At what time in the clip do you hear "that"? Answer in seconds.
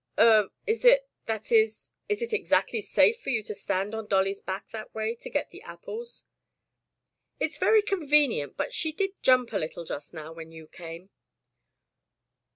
1.27-1.51, 4.71-4.95